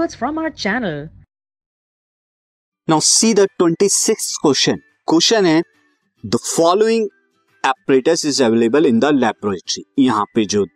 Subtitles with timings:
[0.00, 1.08] videos from our channel.
[2.88, 4.82] Now see the 26th question.
[5.06, 5.62] Question है
[6.24, 7.08] the following
[7.64, 9.84] apparatus is available in the laboratory.
[9.98, 10.66] यहाँ पे जो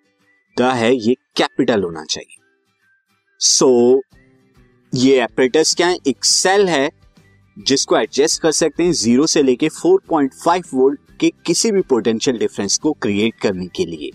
[0.57, 2.37] the है ये capital होना चाहिए
[3.41, 4.19] सो so,
[4.93, 6.91] ये एपरेटस क्या है एक सेल है
[7.57, 12.79] जिसको एडजस्ट कर सकते हैं ज़ीरो से लेके 4.5 वोल्ट के किसी भी पोटेंशियल डिफरेंस
[12.83, 14.11] को क्रिएट करने के लिए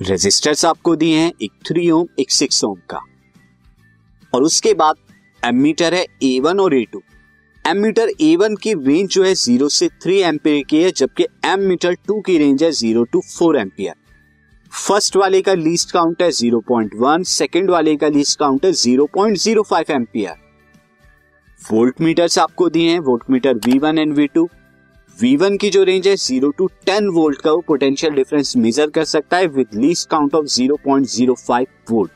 [0.00, 3.00] रेजिस्टर्स आपको दिए हैं एक थ्री ओम एक सिक्स ओम का
[4.34, 4.96] और उसके बाद
[5.42, 7.02] एमीटर है ए वन और A two
[7.64, 11.60] ammeter A one की रेंज जो है ज़ीरो से थ्री एम्पियर की है, जबकि एम
[11.60, 13.94] मीटर टू की रेंज है zero to four ampere
[14.72, 20.34] first वाले का लीस्ट काउंट है 0.1 सेकंड वाले का लीस्ट काउंट है 0.05 एम्पियर
[21.60, 24.46] वोल्ट मीटर्स आपको दिए हैं volt meter V1 and V2
[25.16, 29.04] V1 की जो रेंज है 0 टू 10 वोल्ट का, वो पोटेंशियल डिफरेंस मेजर कर
[29.04, 32.10] सकता है with least count of 0.05 volt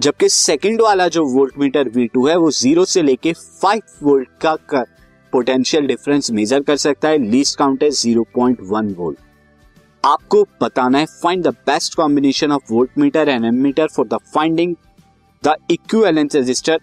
[0.00, 3.32] जबकि सेकंड वाला जो वोल्ट मीटर V2 है, वो ज़ीरो से लेके
[3.64, 4.84] 5 वोल्ट का कर
[5.32, 9.18] पोटेंशियल डिफरेंस मेजर कर सकता है लीस्ट काउंट है 0.1 वोल्ट
[10.04, 14.74] आपको बताना है find the best combination of voltmeter and ammeter for the finding
[15.42, 16.78] the equivalent resistor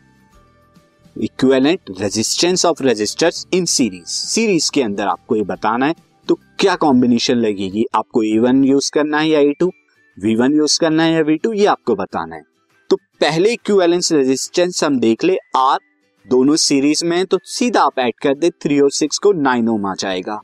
[1.16, 5.96] equivalent resistance of resistors in series series के अंदर आपको ये बताना है
[6.28, 7.86] तो क्या कॉम्बिनेशन लगेगी?
[7.96, 9.72] आपको ए वन यूज़ करना है या A two
[10.18, 12.57] V one use करना है या वी टू ये आपको बताना है।
[12.90, 15.80] तो पहले इक्विवेलेंस रेजिस्टेंस हम देख ले आर
[16.28, 19.86] दोनों सीरीज़ में तो सीधा आप ऐड कर दे थ्री और सिक्स को नाइन ओम
[19.86, 20.42] आ जाएगा।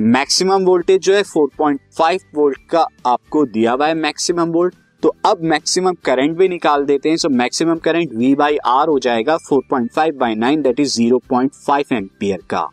[0.00, 5.42] मैक्सिमम वोल्टेज जो है 4.5 वोल्ट का आपको दिया हुआ है मैक्सिमम वोल्ट तो अब
[5.42, 9.60] मैक्सिमम करंट भी निकाल देते हैं so maximum current V by R हो जाएगा 4.5
[9.70, 12.68] point five by nine that is 0.5 ampere का।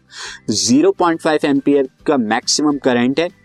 [0.52, 3.41] 0.5 एम्पियर का मैक्सिमम करंट है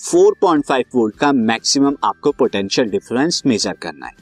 [0.00, 4.12] 4.5 वोल्ट का मैक्सिमम आपको पोटेंशियल डिफरेंस मेजर करना है।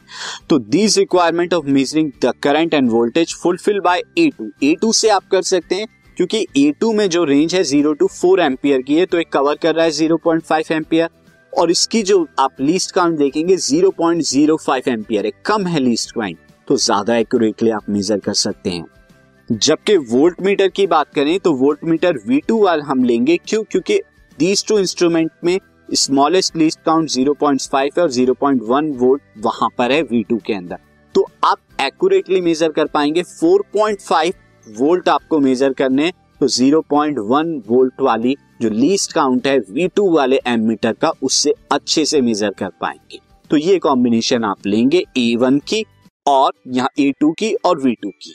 [0.50, 4.92] तो these requirement of measuring the current and voltage fulfil by A two A two
[4.92, 5.86] से आप कर सकते हैं,
[6.16, 9.32] क्योंकि ए टू में जो रेंज है ज़ीरो टू फोर एम्पियर की है तो एक
[9.32, 11.08] कवर कर रहा है ज़ीरो पॉइंट फाइव एम्पियर
[11.52, 15.80] और इसकी जो आप लीस्ट काउंट देखेंगे zero point zero five ampere है कम है
[15.80, 16.38] लीस्ट काउंट
[16.68, 18.84] तो ज़्यादा एक्यूरेटली आप मेजर कर सकते हैं।
[19.48, 23.62] जबकि वोल्ट मीटर की बात करें तो वोल्ट मीटर वी टू वाल हम लेंगे क्यों
[23.70, 24.00] क्योंकि
[24.38, 25.58] दीज टू इंस्ट्रूमेंट में
[25.88, 30.78] स्मॉलेस्ट लीस्ट काउंट 0.5 है और 0.1 वोल्ट वहाँ पर है V2 के अंदर।
[31.14, 34.32] तो आप एक्यूरेटली मेजर कर पाएँगे 4.5
[34.66, 36.10] वोल्ट आपको मेजर करने
[36.40, 42.20] तो 0.1 वोल्ट वाली जो लीस्ट काउंट है V2 वाले एमीटर का, उससे अच्छे से
[42.20, 43.20] मेजर कर पाएँगे।
[43.50, 45.84] तो ये कॉम्बिनेशन आप लेंगे A1 की
[46.26, 48.34] और यहाँ A2 की और V2 की।